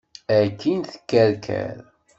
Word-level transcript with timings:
Akin 0.37 0.79
tekkerker. 0.91 1.75